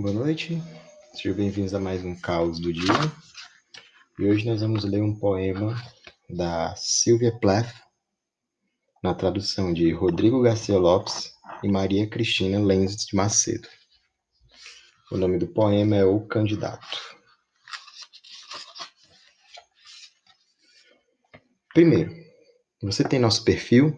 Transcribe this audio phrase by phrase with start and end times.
[0.00, 0.58] Boa noite,
[1.12, 2.88] sejam bem-vindos a mais um Caos do Dia.
[4.18, 5.76] E hoje nós vamos ler um poema
[6.30, 7.70] da Sylvia Plath,
[9.04, 11.30] na tradução de Rodrigo Garcia Lopes
[11.62, 13.68] e Maria Cristina Lenz de Macedo.
[15.12, 16.98] O nome do poema é O Candidato.
[21.74, 22.10] Primeiro,
[22.82, 23.94] você tem nosso perfil?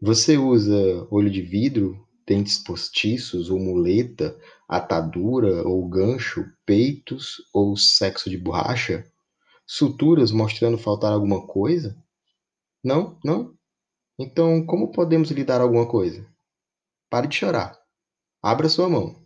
[0.00, 4.38] Você usa olho de vidro, dentes postiços ou muleta,
[4.68, 9.10] atadura ou gancho, peitos ou sexo de borracha?
[9.66, 11.96] Suturas mostrando faltar alguma coisa?
[12.84, 13.18] Não?
[13.24, 13.56] Não?
[14.18, 16.26] Então, como podemos lhe dar alguma coisa?
[17.08, 17.78] Pare de chorar.
[18.42, 19.22] Abra sua mão.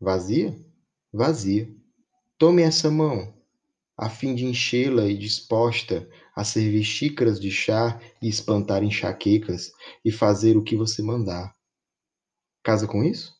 [0.00, 0.54] Vazia?
[1.12, 1.74] Vazia.
[2.36, 3.32] Tome essa mão,
[3.96, 9.72] a fim de enchê-la e disposta a servir xícaras de chá e espantar enxaquecas
[10.04, 11.54] e fazer o que você mandar.
[12.62, 13.32] Casa com isso?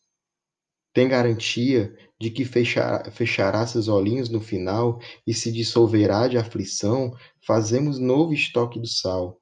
[0.95, 7.13] Tem garantia de que fechará, fechará seus olhinhos no final e se dissolverá de aflição?
[7.47, 9.39] Fazemos novo estoque do sal.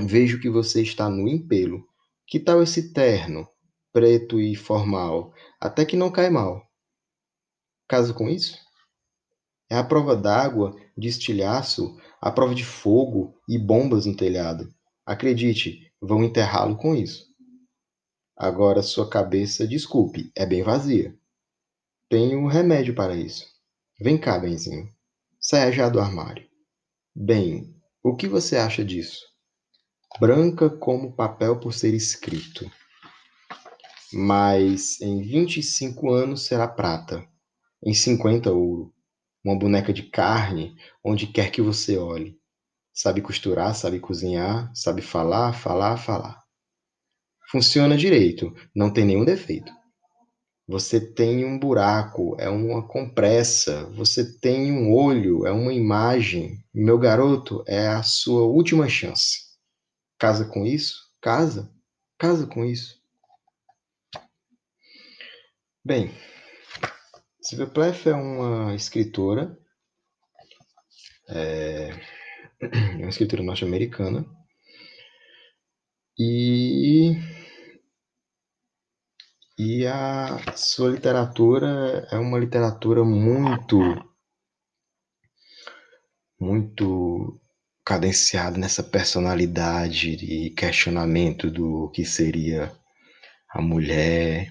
[0.00, 1.84] Vejo que você está no empelo.
[2.26, 3.46] Que tal esse terno?
[3.92, 6.62] preto e formal, até que não cai mal.
[7.88, 8.58] Caso com isso?
[9.68, 14.72] É a prova d'água, de estilhaço, a prova de fogo e bombas no telhado.
[15.04, 17.29] Acredite, vão enterrá-lo com isso.
[18.40, 21.14] Agora sua cabeça, desculpe, é bem vazia.
[22.08, 23.46] Tenho um remédio para isso.
[24.00, 24.88] Vem cá, benzinho.
[25.38, 26.48] Saia já do armário.
[27.14, 29.20] Bem, o que você acha disso?
[30.18, 32.70] Branca como papel por ser escrito
[34.12, 37.24] mas em 25 anos será prata,
[37.84, 38.92] em 50 ouro,
[39.44, 42.38] uma boneca de carne onde quer que você olhe.
[42.92, 46.39] Sabe costurar, sabe cozinhar, sabe falar, falar, falar.
[47.50, 49.72] Funciona direito, não tem nenhum defeito.
[50.68, 53.86] Você tem um buraco, é uma compressa.
[53.96, 56.64] Você tem um olho, é uma imagem.
[56.72, 59.50] Meu garoto, é a sua última chance.
[60.16, 60.94] Casa com isso?
[61.20, 61.74] Casa?
[62.16, 63.00] Casa com isso.
[65.84, 66.14] Bem,
[67.42, 69.58] Sylvia Plath é uma escritora,
[71.28, 71.90] é,
[72.60, 74.24] é uma escritora norte-americana,
[76.18, 77.16] e,
[79.62, 83.78] e a sua literatura é uma literatura muito,
[86.40, 87.38] muito
[87.84, 92.72] cadenciada nessa personalidade e questionamento do que seria
[93.50, 94.50] a mulher,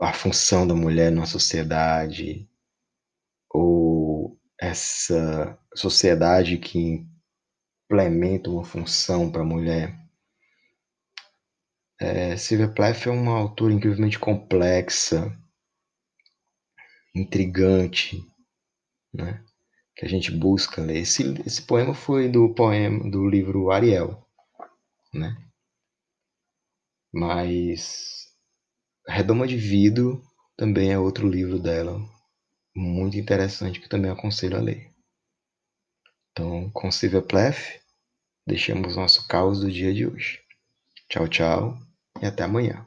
[0.00, 2.48] a função da mulher na sociedade,
[3.50, 7.04] ou essa sociedade que
[7.90, 10.05] implementa uma função para a mulher.
[11.98, 15.34] É, Sylvia Plath é uma autora incrivelmente complexa,
[17.14, 18.22] intrigante,
[19.12, 19.42] né?
[19.96, 20.98] que a gente busca ler.
[20.98, 24.22] Esse, esse poema foi do poema do livro Ariel,
[25.12, 25.34] né?
[27.12, 28.26] Mas
[29.08, 30.22] Redoma de Vidro
[30.54, 31.98] também é outro livro dela,
[32.76, 34.92] muito interessante, que também aconselho a ler.
[36.32, 37.80] Então, com Sylvia Plath,
[38.46, 40.42] deixamos nosso caos do dia de hoje.
[41.08, 41.85] Tchau, tchau
[42.22, 42.85] e até amanhã.